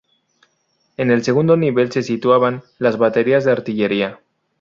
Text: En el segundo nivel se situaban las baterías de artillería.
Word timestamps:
En 0.97 1.11
el 1.11 1.23
segundo 1.23 1.55
nivel 1.57 1.91
se 1.91 2.01
situaban 2.01 2.63
las 2.79 2.97
baterías 2.97 3.45
de 3.45 3.51
artillería. 3.51 4.19